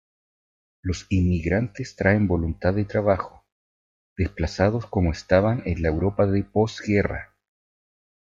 [0.81, 3.45] Los inmigrantes traen voluntad de trabajo,
[4.17, 7.35] desplazados como estaban en la Europa de posguerra.